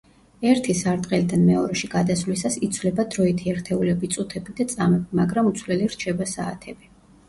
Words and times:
ერთი 0.51 0.75
სარტყელიდან 0.79 1.43
მეორეში 1.49 1.91
გადასვლისას 1.91 2.57
იცვლება 2.69 3.07
დროითი 3.17 3.55
ერთეულები 3.55 4.13
წუთები 4.19 4.59
და 4.61 4.71
წამები, 4.77 5.23
მაგრამ 5.25 5.55
უცვლელი 5.55 5.97
რჩება 5.97 6.33
საათები. 6.39 6.97